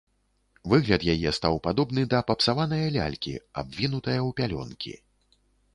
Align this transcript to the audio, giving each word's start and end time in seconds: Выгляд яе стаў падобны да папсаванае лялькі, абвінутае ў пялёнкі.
Выгляд 0.71 1.01
яе 1.13 1.33
стаў 1.39 1.59
падобны 1.67 2.01
да 2.15 2.23
папсаванае 2.31 2.83
лялькі, 2.97 3.35
абвінутае 3.65 4.19
ў 4.27 4.29
пялёнкі. 4.41 4.93